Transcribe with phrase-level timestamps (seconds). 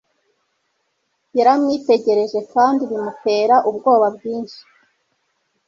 [1.37, 4.61] yaramwitegereje kandi bimutera ubwoba bwinshi